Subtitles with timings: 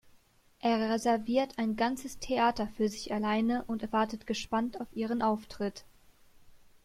[0.61, 5.83] Er reserviert ein ganzes Theater für sich alleine und wartet gespannt auf ihren Auftritt.